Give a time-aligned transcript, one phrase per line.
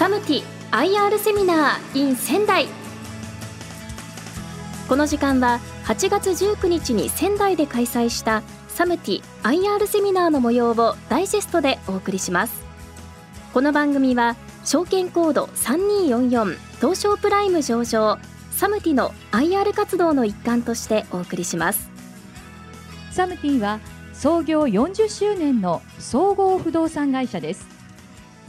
[0.00, 2.68] サムティ IR セミナー in 仙台。
[4.88, 12.62] この時間は8月19日に仙台で開催したサムティ IR セミナーの模様をダイジェストでお送りします。
[13.52, 18.18] この番組は証券コード3244東証プライム上場
[18.52, 21.90] サムティの IR 活動の一環としてお送りします。
[23.10, 23.80] サムティは
[24.14, 27.79] 創業40周年の総合不動産会社です。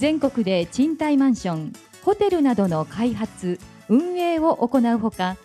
[0.02, 5.38] 全国で賃貸マンションホテルなどの開発運営を行うほか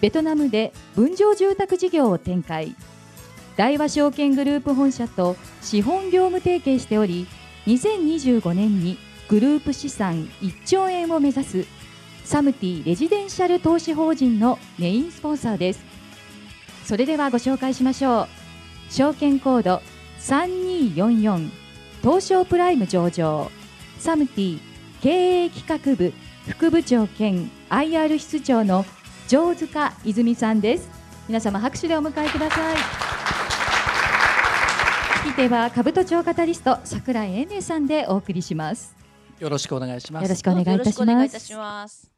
[0.00, 2.76] ベトナムで分譲住宅事業を展開。
[3.56, 7.26] 大和証券グループ本社と資本業務提携しており
[7.66, 8.98] 2025年に
[9.28, 11.66] グループ資産1兆円を目指す
[12.24, 15.80] サムティレジデンシャル投資法人のメインスポンサーです。
[16.84, 18.28] それではご紹介しましょ
[18.90, 18.92] う。
[18.92, 19.82] 証券コード
[20.20, 21.50] 3244
[22.00, 23.50] 東証プライム上場。
[24.04, 24.58] サムティ
[25.00, 26.12] 経営企画部
[26.46, 28.84] 副部長兼 IR 室長の
[29.28, 30.90] 城塚泉さんです。
[31.26, 32.76] 皆様拍手でお迎えください。
[35.26, 38.94] 聞いては兜町カタリスト桜井英明さんでお送りします。
[39.38, 40.22] よろしくお願いします。
[40.24, 42.10] よろしくお願いいたします。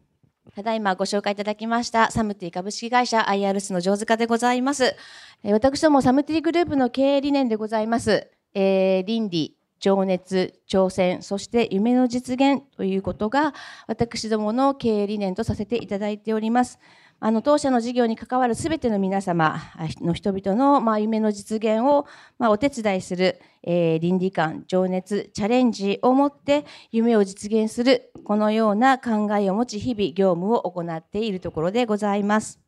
[0.56, 4.96] ただいまご紹介いただきましたサムティ株式会社 IRS の城塚でございます。
[5.44, 13.54] えー私どもサムティグループの経営理念でございます、えー倫理情熱挑戦そして夢の実現ということが
[13.86, 16.78] 私どもの経営理念とさせていただいております
[17.18, 19.58] あの当社の事業に関わるすべての皆様
[20.02, 22.06] の人々の、まあ、夢の実現を、
[22.38, 32.65] まあ、お手伝いする、えー倫理観情熱チャレンジを持って夢を実現するこのような考えを持ち日々業務を行っているところでございます。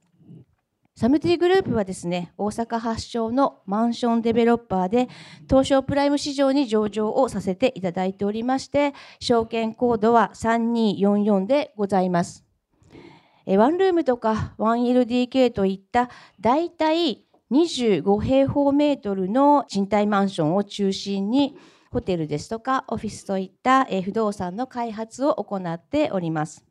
[0.98, 5.08] サムティグループはですね、大阪発祥のマンションデベロッパーで、
[5.48, 12.44] 東証プライム市場に上場をさせていただいておりまして、証券コードは3244でございます。
[13.46, 16.10] えワンルームとか 1LDK といった
[16.40, 17.22] 大体
[17.52, 21.56] 25平方メートルの賃貸マンションを中心に
[21.92, 26.67] ホテルですとかオフィスといった不動産の開発を行っております。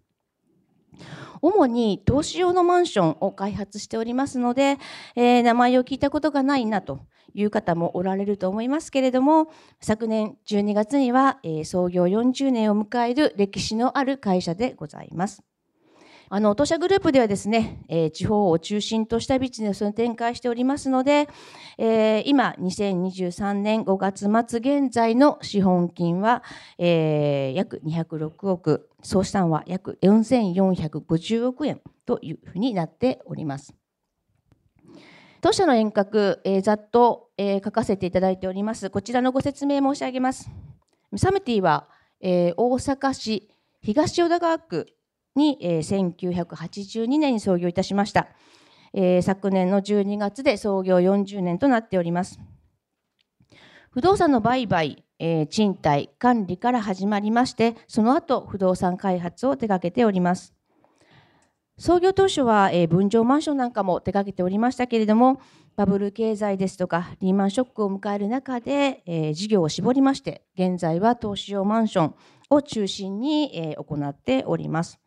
[1.42, 4.78] 主に投資用のマンションを開発しておりますので、
[5.16, 7.02] えー名前を聞いたことがないなと
[7.34, 15.44] いう方もおられると思いますけれども、昨年12月には、えー創業40年を迎える歴史のある会社でございます。
[16.30, 21.30] あの当社グループではですね、えー地方を中心としたビジネスを展開しておりますので、
[21.78, 26.44] えー今2023年5月末現在の資本金は、
[26.78, 33.74] えー約206億、総資産は約4450億円というふうになっております。
[35.40, 38.90] 当社の遠隔、えーざっと、えー書かせていただいております。
[38.90, 40.50] こちらのご説明申し上げます。
[41.16, 41.88] サムティは、
[42.20, 43.50] えー大阪市
[43.82, 44.88] 東淀川区
[45.38, 48.28] に、えー1982年に創業いたしました。
[48.94, 52.40] えー昨年の12月で創業40年となっております。
[53.92, 60.54] 不動産の売買、えー賃貸、管理から始まりまして、その後不動産開発を手掛けております。
[61.80, 65.40] 創業当初は、えー分譲マンションなんかも手掛けておりましたけれども、
[65.76, 72.16] バブル経済ですとかリーマンショックを迎える中で、えー事業を絞りまして、現在は投資用マンション
[72.50, 75.00] を中心に、えー行っております。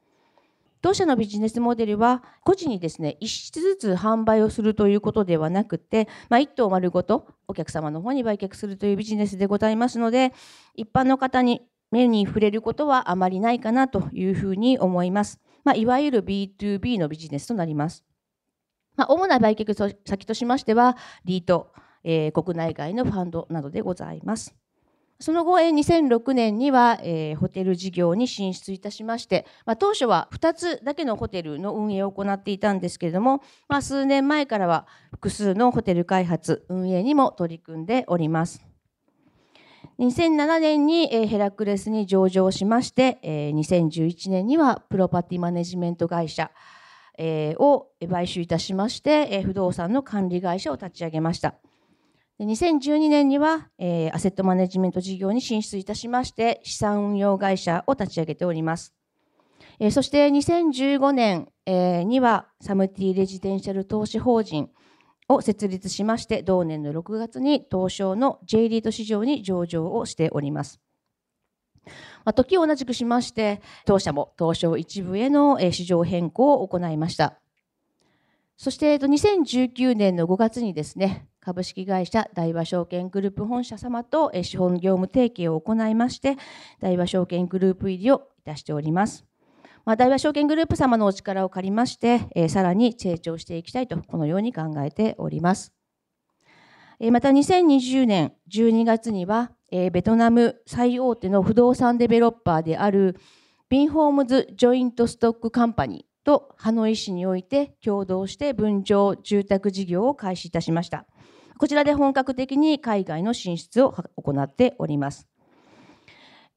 [0.82, 10.32] 当社のビジネスモデルは、個人にですね、一室ずつ販売をするということではなくて、まあ、一棟丸ごとお客様の方に売却するというビジネスでございますので、
[10.74, 15.40] 一般の方に目に触れることはあまりないかなというふうに思います。
[15.64, 18.04] まあ、いわゆる B2B のビジネスとなります。
[18.96, 19.74] まあ、主な売却
[20.06, 20.96] 先としましては、
[21.26, 21.72] リート、
[22.04, 24.59] えー国内外のファンドなどでございます。
[25.20, 38.64] その後、えー2006年には、えーホテル事業に進出いたしまして、まあ、当初は2つだけのホテルの運営を行っていたんですけれども、まあ、数年前からは複数のホテル開発、運営にも取り組んでおります。
[39.98, 46.50] 2007年にえーヘラクレスに上場しまして、えー2011年にはプロパティマネジメント会社
[47.18, 51.56] えーを買収いたしまして、えー不動産の管理会社を立ち上げました。
[52.40, 58.94] で2012年には、えーアセットマネジメント事業に進出いたしまして、資産運用会社を立ち上げております。
[59.78, 64.70] えーそして2015年、えーには、サムティレジデンシャル投資法人
[65.28, 70.80] を設立しまして、同年の6月に東証の J リート市場に上場をしております。
[72.24, 77.38] まあ時を同じくしまして、当社も東証一部への市場変更を行いました。
[78.56, 86.36] そして、2019年の5月にですね、株式会社大和証券グループ本社様と資本業務提携を行いまして、
[86.80, 89.24] 大和証券グループ入りをいたしております。
[89.86, 95.72] まあ、大和証券グループ様のお力を借りまして、え、さらに成長していきたいと、このように考えております。
[96.98, 103.16] え、また2020年12月には、え、ベトナム最大手の不動産デベロッパーである
[103.70, 111.06] ビンホームズ・ジョイント・ストック・カンパニーとハノイ市において共同して分譲住宅事業を開始いたしました。
[111.60, 115.28] こちらで本格的に海外の進出を行っております。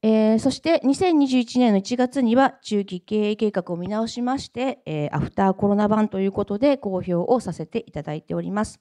[0.01, 8.79] えー、そして2021年の1月には中期経営計画を見直しまして、えー、アフターコロナ版ということで公表をさせていただいております。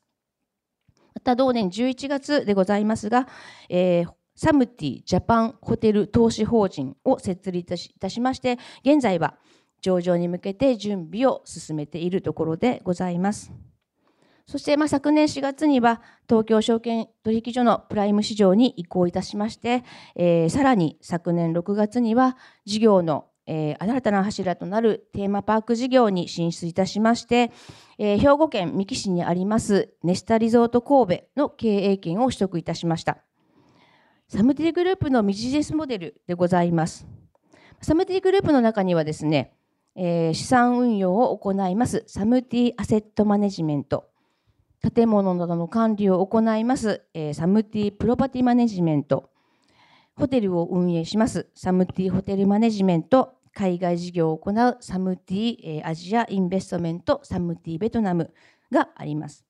[1.12, 3.26] また同年11月でございますが、
[3.68, 9.34] えー、サムティジャパンホテル投資法人を設立いたしまして、現在は
[9.80, 13.71] 上場に向けて準備を進めているところでございます。
[14.46, 19.84] そして、まあ、昨年4月には東京証券取引所のプライム市場に移行いたしまして、
[20.16, 27.50] えー、さらに昨年6月には事業のえー、新たな柱となるテーマパーク事業に進出いたしまして、
[27.98, 33.18] えー、兵庫県三木市にありますネスタリゾート神戸の経営権を取得いたしました。
[34.28, 37.06] サムティグループのビジネスモデルでございます。
[37.82, 39.52] サムティグループの中にはですね、
[39.96, 44.08] えー、資産運用を行いますサムティアセットマネジメント、
[44.82, 49.30] 建物などの管理を行います、えー、サムティプロパティマネジメント、
[50.16, 58.32] ホテルを運営しますサムティホテルマネジメント、海外事業を行うサムティ、えー、アジアインベストメント、サムティベトナム
[58.70, 59.44] があります。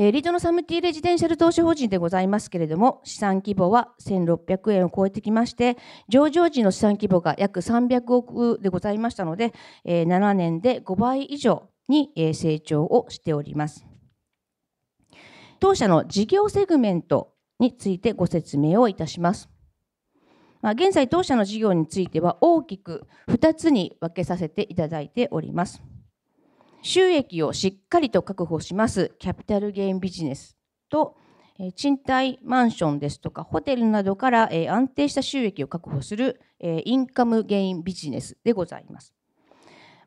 [0.00, 5.76] えー、リートのサムティレジデンシャル投資法人でございますけれども、資産規模は1600円を超えてきまして、
[6.08, 9.52] 上場時の資産規模が約300億でございましたので、
[9.84, 13.87] えー、7年で5倍以上に成長をしております。
[15.60, 19.48] 当社の事業セグメントについてご説明をいたします。
[20.60, 25.82] まあ、現在、当社の事業については大きく2つに分けさせていただいております。
[26.82, 30.56] 収益をしっかりと確保しますキャピタルゲインビジネス
[30.88, 31.16] と
[31.74, 39.12] 賃貸マンションですとかホテルなどから安定した収益を確保するインカムゲインビジネスでございます。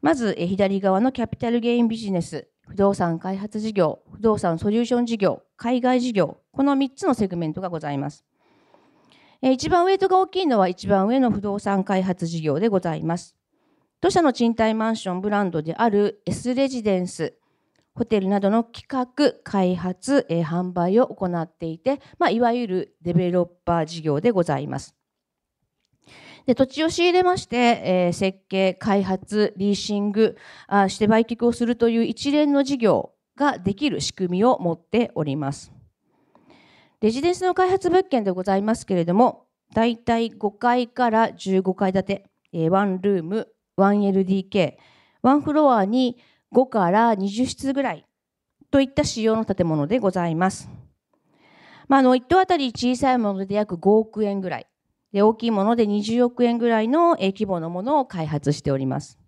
[0.02, 8.26] まず左側のキャピタルゲインビジネス、不動産開発事業、不動産ソリューション事業、海外事業、この3つのセグメントがございます。
[9.42, 13.36] 一番ウェイトが大きいのは一番上の不動産開発事業でございます。
[14.00, 17.36] 当社の賃貸マンションブランドである S レジデンス、
[17.94, 24.96] ホテルなどの企画、開発、販売を行っていて、まあ、いわゆるデベロッパー事業でございます。
[26.46, 35.72] で土地を仕入れまして、えー、設計、開発、リーシングあして売却をするという一連の事業ができる仕組みを持っております。
[37.02, 43.48] レジデンスの開発物件でございますけれども、だいたい5階から15階建て、えー、ワンルーム、
[43.78, 44.76] 1LDK、
[45.22, 46.18] ワンフロアに
[46.54, 48.06] 5から20室ぐらい
[48.70, 50.70] といった仕様の建物でございます。
[51.88, 54.68] まあ、あの1棟あたり小さいもので約5億円ぐらい
[55.12, 59.20] で、大きいもので20億円ぐらいの規模のものを開発しております。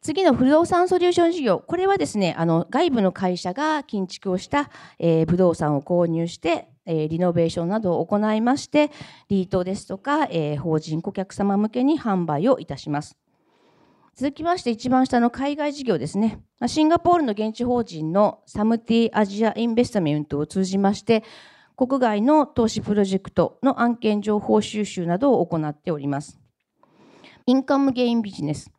[0.00, 8.90] 次の不動産ソリューション事業、これはですね、あの外部の会社が建築をした、えー、不動産を購入して、えー、リノベーションなどを行いまして、
[9.28, 13.18] リートですとか、えー、法人顧客様向けに販売をいたします。
[14.14, 16.40] 続きまして、一番下の海外事業ですね。
[16.66, 21.22] シンガポールの現地法人のサムティアジアインベストメントを通じまして、
[21.78, 26.40] 国外の投資プロジェクトの案件情報収集などを行っております。
[27.46, 28.72] インカムゲインビジネス。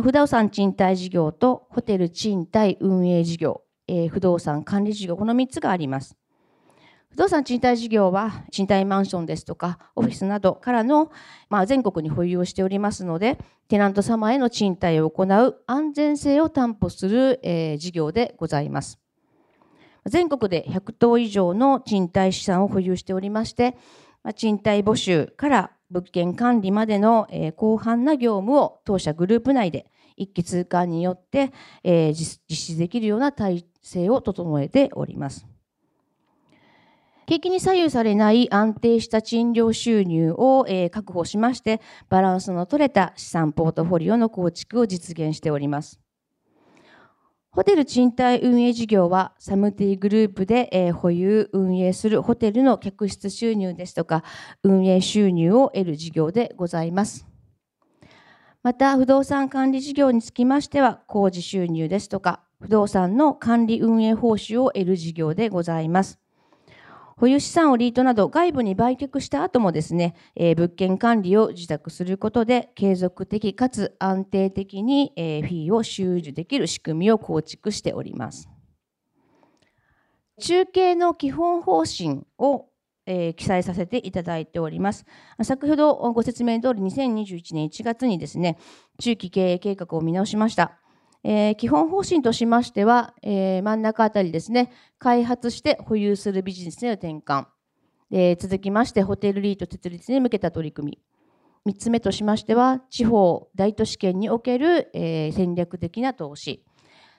[0.00, 6.16] 不動産賃貸事業とホテル賃貸運営事業、え、不動産管理事業、この3つがあります。
[7.10, 11.10] 不動産賃貸事業は賃貸マンションですとかオフィスなどからの、
[11.50, 19.05] まあ、全国に保有をしておりますのでテナント様への賃貸を行う安全性を担保する、えー、事業でございます。
[20.08, 23.76] 全国で100棟以上の賃貸資産を保有しておりまして、
[24.34, 29.86] 賃貸募集から物件管理までの、広範な業務を当社グループ内で
[30.16, 31.52] 一気通貫によって、
[31.84, 35.46] 実施できるような体制を整えております。
[37.26, 46.00] 景気に左右されない安定した賃料収入を、確保しまして、バランスの取れた資産ポートフォリオの構築を実現しております。
[47.56, 54.24] ホテル賃貸運営事業はサムティグループで、え保有運営するホテルの客室収入ですとか
[54.62, 57.26] 運営収入を得る事業でございます。
[58.62, 66.25] また不動産管理事業につきましては工事収入ですとか不動産の管理運営報酬を得る事業でございます。
[67.18, 78.50] 保有資産をリートなど外部に売却した後もですね、えー、物件管理を受託することで継続的かつ安定的に、えー、フィーを収受できる仕組みを構築しております。
[80.38, 82.66] 中継の基本方針を、
[83.06, 85.06] えー、記載させていただいております。
[85.42, 88.58] 先ほどご説明通り2021年1月にですね、
[88.98, 90.78] 中期経営計画を見直しました。
[91.28, 97.46] えー、基本方針としましては、えー、真ん中あたりですね、開発して保有するビジネスへの転換。
[98.12, 101.00] え続きまして、ホテルリート設立に向けた取り組
[101.64, 101.72] み。
[101.72, 106.64] 3つ目としましては、地方、大都市圏における、え戦略的な投資。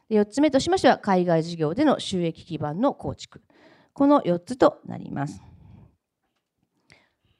[0.10, 3.42] 4つ目としましては、海外事業での収益基盤の構築。
[3.92, 5.42] この4つとなります。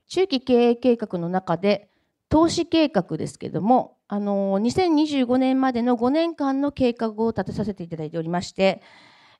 [0.10, 1.90] 中期経営計画の中で、
[2.28, 8.82] 投資計画ですけれども、あの2025年までの5年間の計画を立てさせていただいておりまして、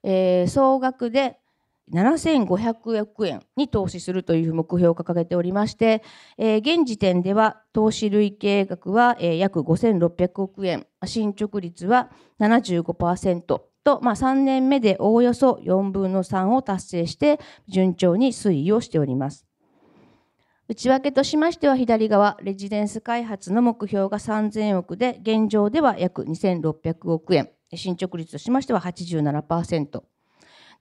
[0.04, 1.40] えー、総額で
[1.94, 6.04] 7500億円に投資するという目標を掲げておりまして、
[6.38, 12.10] えー、現時点では投資累計額は、えー、約5600億円、進捗率は
[12.42, 13.42] 75%
[13.88, 19.47] と、まあ、3年目でおおよそ4分の3を達成して順調に推移をしております。
[20.70, 27.50] 内訳としましては左側、レジデンス開発の目標が3000億で、現状では約2600億円。
[27.74, 30.04] 進捗率としましては87%。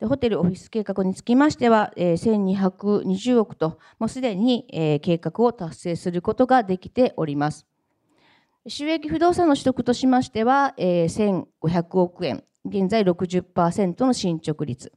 [0.01, 7.65] でホテルオフィス計画につきましては、えー、1220億と、もうすでに、えー、計画を達成することができております。
[8.67, 14.93] 収益不動産の取得としましては、えー、1500億円、現在60%の進捗率。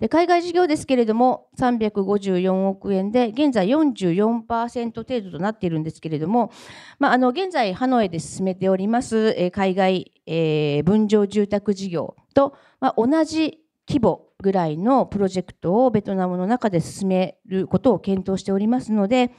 [0.00, 6.50] で海外事業ですけれども、354億円で、現在44%程度となっているんですけれども、
[6.98, 19.32] まあ、あの現在、ハノイで進めております、え海外、え、分譲住宅事業と、まあ、同じ規模ぐらいのプロジェクトをベトナムの中で進めることを検討しておりますので、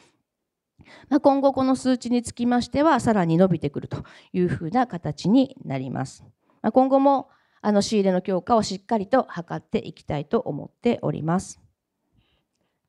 [1.10, 6.24] まあ、今後この数値につきましてはさらに伸びてくるというふうな形になります。
[6.62, 7.30] まあ、今後も
[7.66, 11.60] あの仕入れの強化をしっかりと図っていきたいと思っております。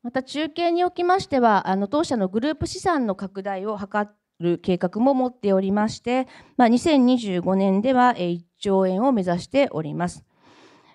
[0.03, 3.87] また中継におきましては、あの当社のグループ資産の拡大を図
[4.39, 6.29] る計画も持っておりまして、
[6.59, 10.27] まあ、2025年では1兆円を目指しております。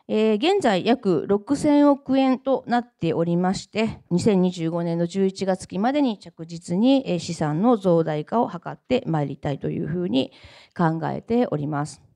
[0.07, 10.31] えー、現在約6000億円となっておりまして、2025年の11月期までに着実に資産の増大化を図ってまいりたいというふうに
[10.77, 12.10] 考えております。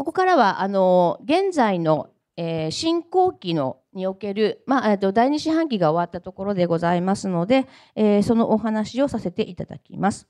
[0.00, 10.26] ここからはあの現在の、えー、進行期のにおける、まあ、と第二四半期が終わったところでございますので、えー、そのお話をさせていただきます。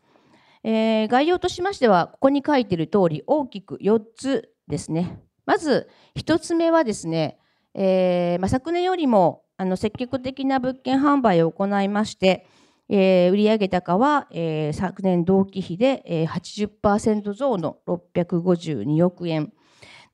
[0.65, 5.21] えー、概要としましては、ここに書いている通り、大きく4つですね。
[5.47, 7.39] まず、1つ目はですね、
[7.75, 12.45] えーまあ、昨年よりもあの積極的な物件販売を行いまして、
[12.89, 19.53] えー、売上高は、えー、昨年同期比で、えー、80%増の652億円。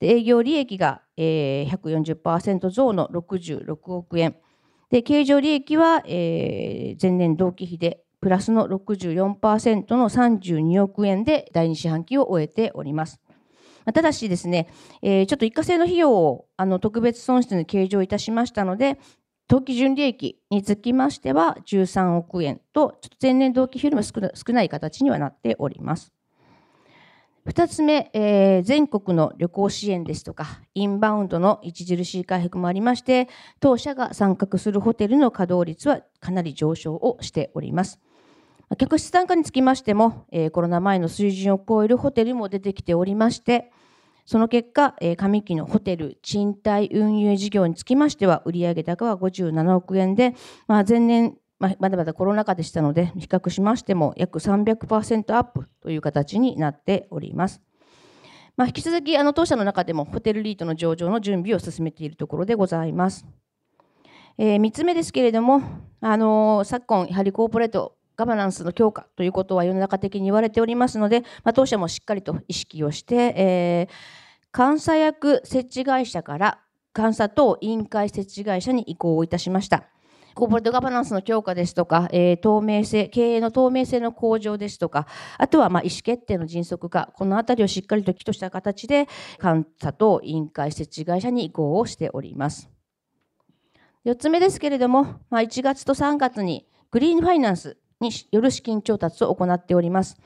[0.00, 4.36] で営業利益が、えー、140%増の66億円。
[4.90, 13.20] で経常利益は、えー、前年同期比でプラスの64%の32億円で第2四半期を終えております。
[13.92, 14.68] ただしですね、
[15.00, 18.98] えー、ちょっと一過性の費用をあの特別損失に計上いたしましたので、
[19.48, 24.12] 当期純利益につきましては13億円と、ちょっと前年同期比よりも少
[24.48, 26.12] ない形にはなっております。
[27.46, 33.28] 2つ目、えー、全国の旅行支援ですとか、インバウンドの著しい回復もありまして、
[33.60, 38.00] 当社が参画するホテルの稼働率はかなり上昇をしております。
[38.78, 43.70] 客室単価につきましても、えー、コロナ前の水準を超えるホテルも出てきておりまして、
[44.24, 50.34] その結果え、上期のホテル賃貸運営事業につきましては、売上高は57億円で、
[50.66, 57.62] まあ、前年、まあ、まだまだコロナ禍でしたので、比較しましても約300%アップという形になっております。
[58.56, 63.26] まあ、引き続き、あの当社の中でもホテルリートの上場の準備を進めているところでございます。
[64.38, 65.62] えー、3つ目ですけれども、
[66.00, 76.60] あの昨今、やはりコーポレートガバナンスの強化ということは世の中的に言われておりますので、まあ、当社もしっかりと意識をして、えー、監査役設置会社から
[76.94, 79.84] 監査等委員会設置会社に移行をいたしました。
[80.36, 85.06] コーポレートガバナンスの強化ですとか、えー、透明性、経営の透明性の向上ですとか、
[85.38, 89.08] あとはまあ意思決定の迅速化、このあたりをしっかりと起とした形で、
[89.42, 92.68] 監査等委員会設置会社に移行をしております。
[94.04, 100.18] 4つ目ですけれども、まあ、1月と3月にグリーンファイナンスによる資金調達を行っております。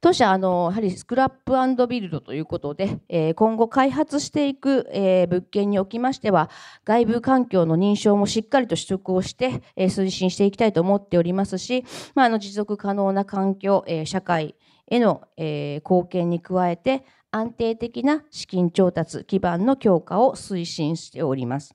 [0.00, 6.50] 当社あのやはりスクラップビルドということで、えー、今後開発していく、えー、物件におきましては
[6.84, 11.84] 外部環境の認証もしっかりと取得をして、えー、推進していきたいと思っておりますし、
[12.14, 14.54] まあ、あの持続可能な環境、えー、社会
[14.88, 21.74] への、えー、貢献に加えて安定的な資金調達基盤の強化を推進しております。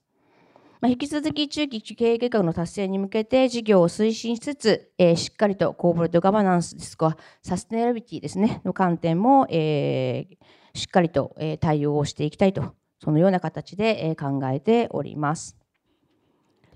[0.82, 15.58] まあ、引き続き中期経営計画の達成に向けて事業を推進しつつ、えー、しっかりとコーポレートガバナンスですとかサステナビティですねの観点も、えー、しっかりと、えー、対応をしていきたいとそのような形で、えー、考えております。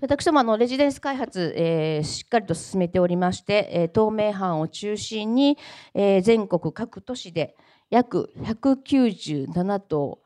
[0.00, 5.56] 私どもあのレジデンス開発、えー、しっかりと進めておりまして、えー、東名阪を中心に、
[5.94, 7.56] えー、全国各都市で
[7.88, 10.18] 約197棟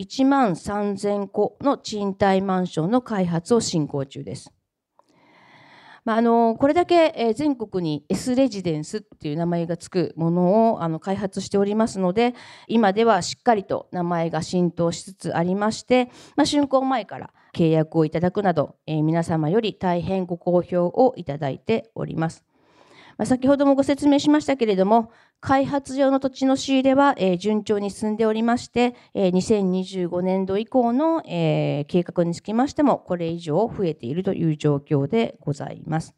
[0.00, 4.50] 1万3000戸の賃貸マンションの開発を進行中です。
[6.06, 12.34] まあ、あのこれだけ全国に S レジデンスっていう名前がつくものをあの開発しておりますので
[12.68, 22.44] 今ではしっかりと名前が浸透しつつありまして、まあ、竣工前から契約をいただくなど、えー、皆様より大変ご好評をいただいております。
[23.18, 36.14] まあ、先ほどもご説明しましたけれども開発用の土地の仕入れは、えー、順調に進んでおりまして、えー、2025年度以降の、えー、計画につきましても、これ以上増えているという状況でございます。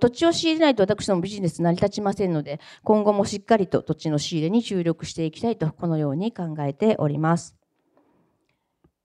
[0.00, 7.56] 土地を仕入れないと私どもビジネス成り立ちませんので、今後もしっかりと土地の仕入れに注力していきたいと、このように考えております。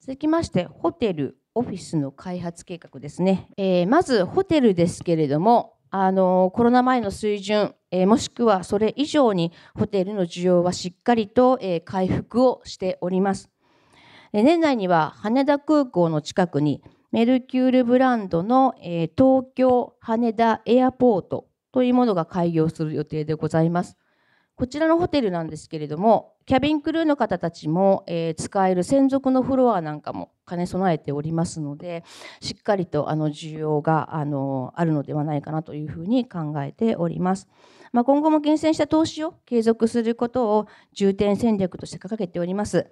[0.01, 3.49] 続きまして、ホテル、オフィスの開発計画ですね。
[3.57, 13.50] えー、まず、ホテルですけれども、あのコロナ前の水準、え、もしくはそれ以上にホテルの需要はしっかりと、え、回復をしております。
[14.34, 23.98] 年内には羽田空港の近くにメルキュールブランドの、え、東京羽田エアポートというものが開業する予定でございます。
[24.57, 32.03] こちらのホテルなんですけれども、キャビンクルーの方たちも、えー、使える専属のフロアなんかも兼ね備えておりますので、
[32.41, 37.47] しっかりとあの需要があのあるのではないかなというふうに考えております。
[37.91, 42.89] まあ、今後も厳選した投資を継続することを重点戦略として掲げております。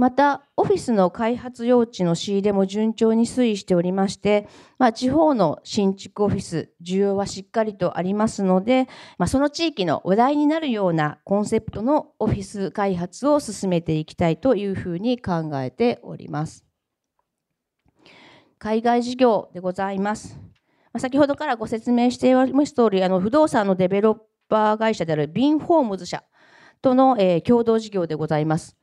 [0.00, 16.64] また、オフィスの開発用地の仕入れも順調に推移しておりまして、まあ、地方の新築オフィス、需要はしっかりとありますので、まあ、その地域の話題になるようなコンセプトのオフィス開発を進めていきたいというふうに考えております。
[18.58, 20.40] 海外事業でございます。
[20.94, 24.16] ま先ほどからご説明しております通り、あの不動産のデベロッ
[24.48, 26.24] パー会社であるビンホームズ社
[26.80, 28.79] との、えー、共同事業でございます。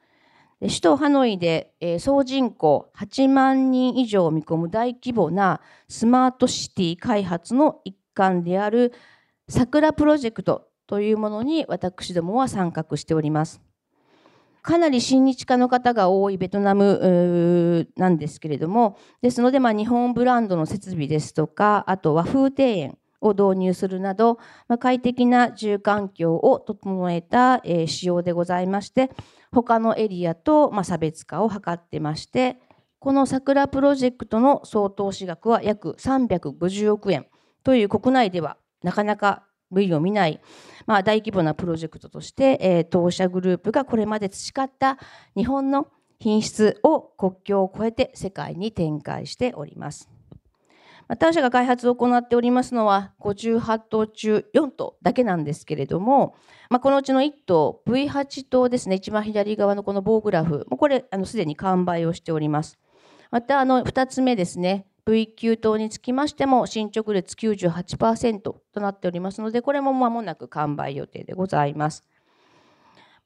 [0.59, 8.91] 首都ハノイで、総人口8万人以上を見込む大規模なスマートシティ開発の一環である
[9.47, 13.61] 桜プロジェクトというものに私どもは参画しております。
[14.63, 29.11] かなり親日家の方が多いベトナムなんですけれども、ですので、まあ、日本ブランドの設備ですとか、あと和風庭園を導入するなど、まあ、快適な住環境を整えた、えー、仕様でございまして、
[29.51, 32.57] 他のエリアと、ま差別化を図ってまして、
[32.99, 37.27] この桜プロジェクトの総投資額は約350億円
[37.63, 40.41] という国内ではなかなか類を見ない、
[40.85, 44.97] まあ、大規模なプロジェクトとして、えー、当社グループがこれまで培った
[45.35, 45.87] 日本の
[46.19, 50.09] 品質を国境を越えて世界に展開しております。
[51.15, 56.35] 当社が開発を行っておりますのは58棟中4棟だけなんですけれども、
[56.69, 62.77] まあ、このうちの1棟 V8 棟ですね一番左側のこの棒グラフもこれすでに完売をしております。
[63.31, 72.03] またあの2つ目ですね V9 棟につきましても進捗率98%となっておりますのでこれも間もなく完売予定でございます。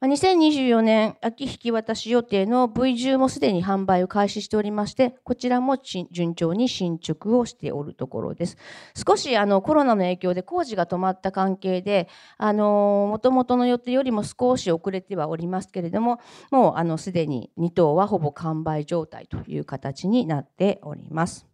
[0.04, 8.58] 2024年秋引き渡し予定の V10 もすでに販売を開始しておりまして、こちらも順調に進捗をしておるところです。
[8.96, 12.08] 少しあのコロナの影響で工事が止まった関係で、
[12.40, 21.46] あの元々の予定よりも少し遅れてはおりますけれども、もうあのすでに2棟はほぼ完売状態という形になっております。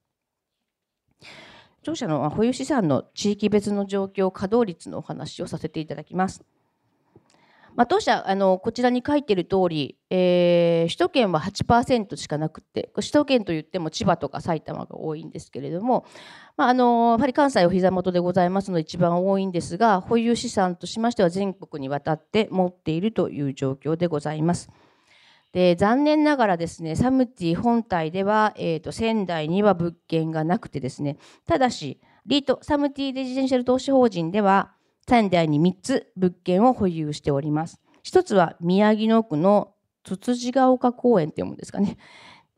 [1.84, 6.46] 当社の保有資産の地域別の状況、稼働率のお話をさせていただきます。
[7.78, 16.04] まあ、当社あのこちらに書いている通り、えー、首都圏は8%しかなくて首都圏といっても千葉とか埼玉が多いんですけれども、
[16.58, 24.70] まあ、あのやはり関西お膝元でございますので一番多いんですが保有資産としましては全国にわたって持っているという状況でございます。
[25.54, 34.74] で残念ながらですねサムティ本体では、えーと、仙台には物件がなくてですねただしリートサムティデジデンシャル投資法人では
[35.08, 37.80] 仙台に3つ物件を保有しております。
[38.04, 41.98] 一つは宮城野区のつつじが丘公園って読むんですかね。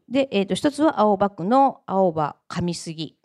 [0.09, 3.15] で、えー、と一つは青葉区の青葉上杉。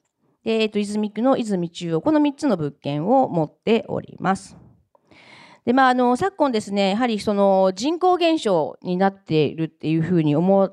[0.44, 2.00] で、えー、と泉区の泉中央。
[2.02, 4.56] この3つの物件を持っております。
[5.64, 10.70] で、まあ、あの、昨今ですね、やはりその人口減少になっているっていうふうに思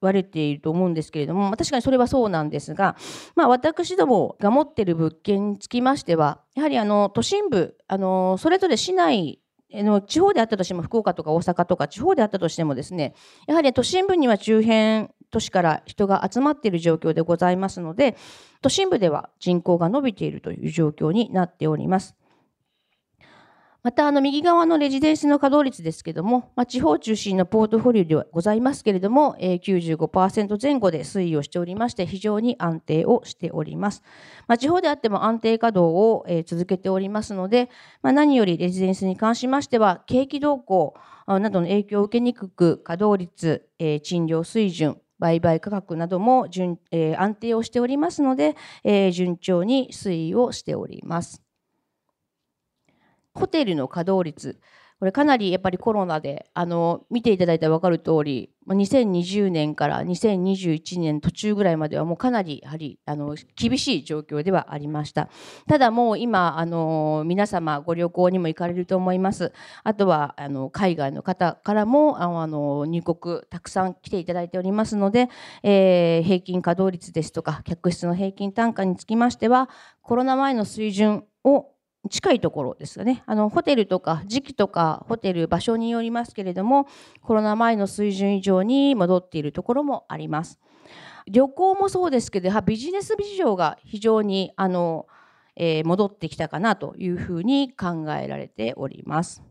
[0.00, 2.96] われていると思うんですけれども、確かにそれはそうなんですが、
[3.34, 9.40] まあ、私どもが持っている物件につきましては、やはりあの都心部、あのそれぞれ市内
[9.72, 13.14] の地方であったとしても福岡とか大阪とか地方であったとしてもですね
[13.46, 18.16] やはり都心部には周辺都市から人が集まっている状況でございますので
[18.62, 22.16] 都心部では人口が伸びているという状況になっております。
[23.82, 34.02] また、あの、右側のレジデンスの稼働率ですけども、まあ、地方中心のポートフォリオではございますけれども、えー、95%前後で推移をしておりまして、非常に安定をしております。
[34.46, 37.70] まあ、地方であっても安定稼働を、えー、続けておりますので、
[38.02, 40.94] まあ、何よりレジデンスに関しましては、景気動向
[41.26, 51.42] などの影響を受けにくく、稼働率、えー、賃料水準、売買価格なども順、えー、安定をしておりますので、えー、順調に推移をしております。
[53.34, 54.60] ホテルの稼働率、
[55.00, 65.30] これかなりやっぱりコロナであの見ていただいたら分かる通り2020年から2021年途中ぐらいまではもうかなりやはりあの厳しい状況ではありました。
[65.66, 69.54] ただもう今あの皆様ご旅行にも行かれると思います。
[69.84, 75.30] あとはあの海外の方からもあの入国たくさん来ていただいておりますので、
[75.62, 79.70] えー、平均稼働率ですとか客室の平均単価につきましては
[80.02, 81.70] コロナ前の水準を
[82.08, 83.22] 近いところですよね。
[83.26, 86.86] あのホテルとか時期とかホテル場所によりますけれども
[87.22, 90.58] コロナ前の水準以上に戻っているところもあります。
[91.26, 95.06] 旅行もそうですけどビジネス事情が非常にあの、
[95.54, 99.49] えー、戻ってきたかなというふうに考えられております。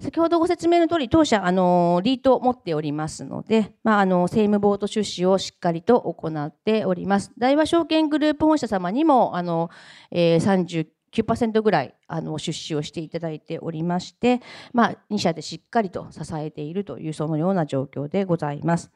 [0.00, 7.32] 先ほどご説明の通り、当社、あの、リートを持っておりますので、まあ、あの、政務ボート出資をしっかりと行っております。
[7.36, 9.70] 大和証券グループ本社様にも、あの、
[10.12, 14.40] えー、39%ぐらいあの出資をしていただいておりまして、
[14.72, 18.92] まあ、2社でしっかりと支えているというそのような状況でございます。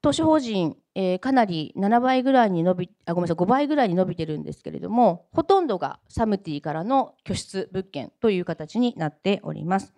[0.00, 9.94] 投資法人、えー、かなり7倍ぐらいに伸びあごめんなさい5倍ぐらいに伸びてるんですけれどもほとんどがサムティからの拠出物件という形になっております。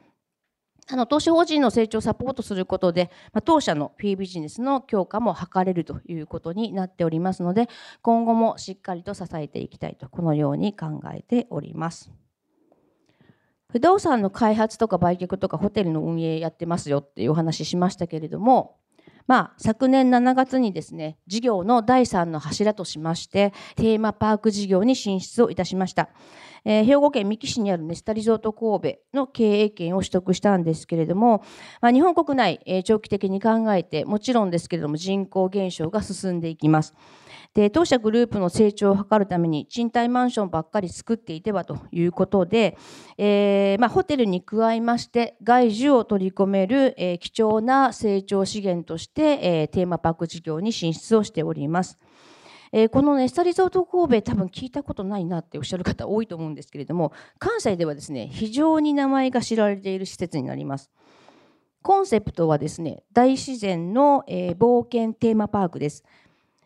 [0.89, 7.69] あの投資法人の成長をサポートすることで、まあ、当社のフィービジネスの強化も図れるということになっておりますので、
[8.03, 12.13] 今後もしっかりと支えていきたいと、このように考えております。
[13.69, 18.77] 不動産の開発とか売却とかホテルの運営やってますよっていうお話ししましたけれども、
[19.27, 26.11] まあ、昨年7月にですね、事業の第3の柱としまして、テーマパーク事業に進出をいたしました。
[26.65, 31.45] えー、兵庫県三木市にあるネスタリゾート神戸の経営権を取得したんですけれども、
[31.81, 36.95] まあ、日本国内、えー、長期的に考えて、もちろんですけれども人口減少が進んでいきます。
[37.57, 42.77] で当社グループの成長を図るために賃貸マンションばっかり作っていてはということで、
[43.17, 51.99] えー、まあ、ホテルに加えまして外需を取り込める、え、貴重な成長資源として、えー、テーマパーク事業に進出をしております。
[52.73, 60.91] えこのネスタリゾート神戸多分聞いたことないなっておっしゃる方多いと思うんですけれども関西ではですね非常に名前が知られている施設になります。
[61.83, 66.05] コンセプトはですね大自然の、え冒険テーマパークです。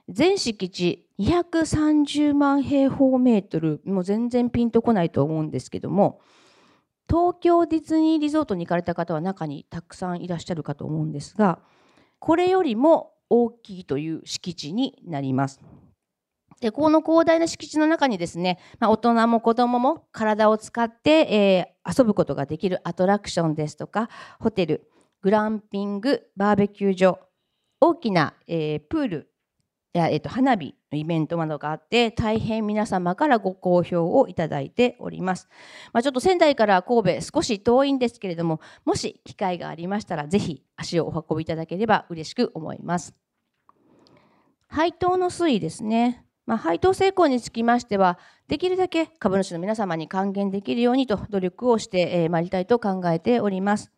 [0.08, 6.20] 全敷地230万平方メートルもう全然ピンとこないと思うんですけども
[7.08, 11.60] 東京ディズニーリゾートに行かれた方は中にたくさんいらっしゃるかと思うんですが
[12.20, 15.60] これよりも大きいという敷地になります。
[16.60, 24.90] でこの広大な敷地の中にですね、まあ、大人も子どもも体を使って、えー、遊ぶことができるアトラクションですとかホテル
[25.22, 27.18] グランピングバーベキュー場
[27.80, 29.30] 大きな、えー、プール
[29.94, 35.48] や、えーと、花火イベントなどがあって大変皆様からご好評をいただいております、
[35.92, 43.14] まあ、ちょっと仙台から神戸少し遠いんですけれどももし機会がありましたらぜひ足をお運びいただければ嬉しく思います。
[44.70, 46.24] 配当の推移ですね。
[46.46, 53.90] まあ、配当成功につきましては、できるだけ株主の皆様に還元できるようにと努力をしてまいりたいと考えております。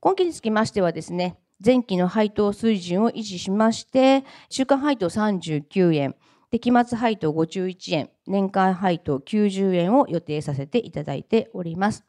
[0.00, 6.14] 今期につきましてはですね、前期の配当水準を維持しまして、週間配当39円、
[6.50, 12.04] で期末配当51円、年間配当90円を予定させていただいております。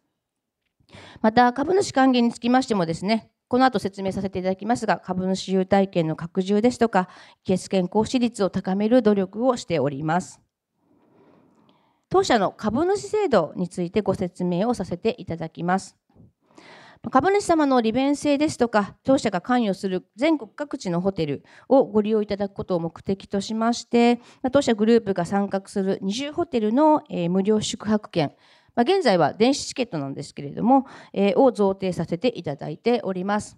[1.21, 7.09] また、株主還元につきましてもですね、この後説明させていただきますが、株主優待券の拡充ですとか、
[7.43, 10.39] 決権行使率を高める努力をしております。
[12.09, 15.97] 当社の株主制度についてご説明をさせていただきます。
[17.09, 28.33] 株主様の利便性ですとか、当社が関与する全国各地のホテルをご利用いただくことを目的としまして、当社グループが参画する20ホテルの無料宿泊券、
[28.77, 30.85] 現在は電子チケットなんですけれども、
[31.35, 33.57] を贈呈させていただいております。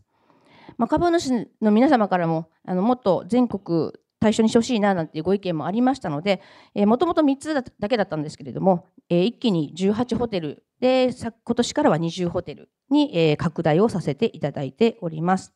[0.88, 6.42] 株主の皆様からもあの、もっと全国対象にしてほしいななんていうご意見もありましたので、
[6.74, 11.12] もともと3つだけだったんですけれども、一気に18ホテルで、
[11.46, 15.54] 今年からは20ホテルに拡大をさせていただいております。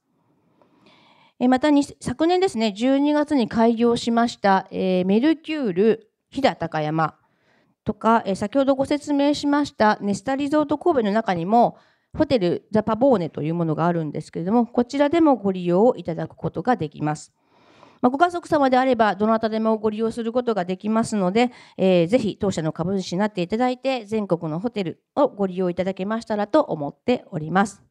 [1.38, 1.68] また
[2.00, 7.16] 昨年ですね、12月に開業しました、メルキュール飛騨高山
[7.84, 11.78] とか、先ほどご説明しましたネスタリゾート神戸の中にも、
[12.18, 17.34] ホテルザ・パボーネというものがあるんですけれども、こちらでもご利用をいただくことができます。
[18.02, 27.88] まあ、ご家族様であれば、どなたでもご利用することができますので、えー、ぜひ当社の株主になっていただいて、全国のホテルをご利用いただけましたらと思っております。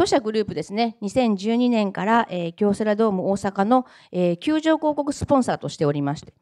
[0.00, 6.32] 当社グループですね、2012年から、えー、京セラドーム大阪の、えー、球場広告スポンサーとしておりまして、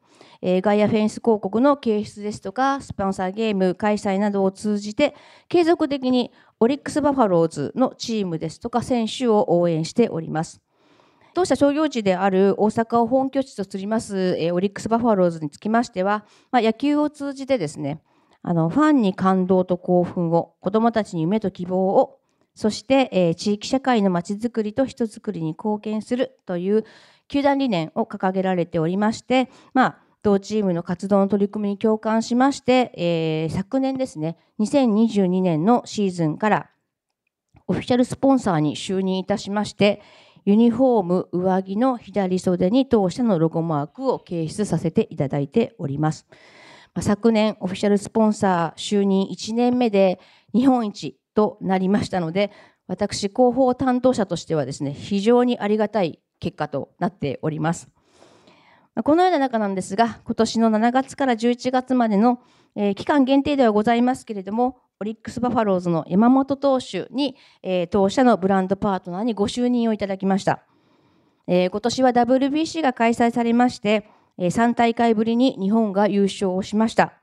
[0.41, 5.13] えー、ガイアフェンス広告の掲出ですとか、スポンサーゲーム開催などを通じて、
[5.49, 10.61] 継続的にオリックス・バファローズのチームですとか選手を応援しております。
[11.39, 18.01] 当社商業地である大阪を本拠地とすります、えオリックス・バファローズにつきましては、まあ、野球を通じてですね、
[18.41, 22.19] あのファンに感動と興奮を、子どもたちに夢と希望を、
[22.55, 26.83] そして、え地域社会のまちづくりと人づくりに貢献するという
[27.29, 36.69] 球団理念を掲げられておりまして、まあ、同チームの活動の取り組みに共感しまして、えー、昨年ですね、2022年のシーズンから
[37.69, 40.01] オフィシャルスポンサーに就任いたしまして、
[40.45, 46.27] ユニフォーム上着の左袖に当社のロゴマークを掲出させていただいております。
[46.99, 50.19] 昨年オフィシャルスポンサー就任1年目で
[50.53, 52.51] 日本一となりましたので、
[52.87, 57.89] 私広報担当者としてはですね、非常にありがたい結果となっております。
[59.03, 62.41] このような中なんですが、今年の7月から11月までの、
[62.75, 70.63] えー、期間限定ではございますけれども、オリックス・バファローズの山本投手に、えー、当社のブランドパートナーにご就任をいただきました。
[71.47, 77.13] えー、今年は WBC が開催されまして、えー、3大会ぶりに日本が優勝をしました。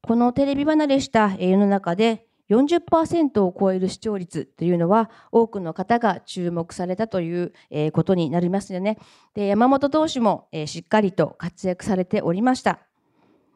[0.00, 7.52] このテレビ離れした世の中で40%を超える視聴率というのは多くの方が注目されたという
[7.92, 8.96] ことになりますよね。
[9.34, 12.80] で山本投手もしっかりと活躍されておりました。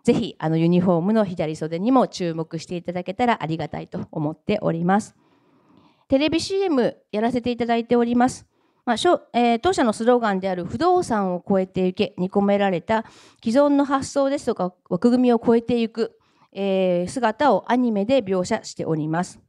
[0.07, 5.17] ぜひあのユニフォームの左袖にも注目していただけたらありがたいと思っております。
[6.07, 8.47] テレビ CM やらせていただいております。
[8.85, 8.97] まあ
[9.33, 13.05] えー、当社のスローガンである不動産を超えていけに込められた
[13.45, 16.17] 既存の発想ですとか枠組みを超えていく、
[16.53, 19.41] えー、姿をアニメで描写しております。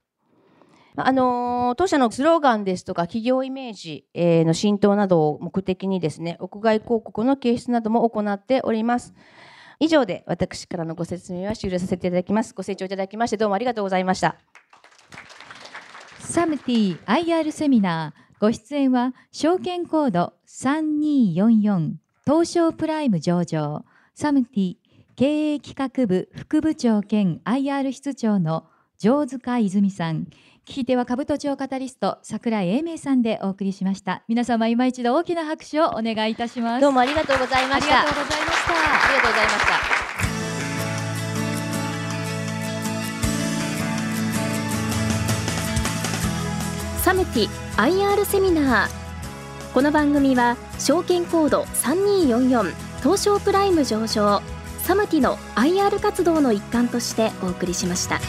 [0.95, 9.13] あの当社のスローガンですとか企業イメージの浸透などを目的にですね屋外広告の掲出なども行っております。
[9.79, 12.53] 以上で私からのご説明は終了させていただきます。
[12.53, 14.37] ご清聴いただきましてどうもありがとうございました。
[16.19, 21.93] サムティ IR セミナーご出演は証券コード3244
[22.25, 24.75] 東証プライム上場サムティ
[25.15, 28.67] 経営企画部副部長兼 IR 室長の
[28.99, 30.27] 城塚泉さん
[30.67, 34.23] 聞き手は株都庁カタリスト桜井英明さんでお送りしました。
[34.27, 36.81] 皆様今一度大きな拍手をお願いいたします。
[36.81, 38.01] どうもありがとうございました。
[38.01, 38.73] ありがとうございました。
[38.73, 39.65] ありがとうございまし
[46.97, 47.01] た。
[47.01, 48.89] サムティ IR セミナー。
[49.73, 54.41] この番組は証券コード3244東証プライム上場。
[54.79, 58.19] サムティの IR 活動の一環としてお送りしました。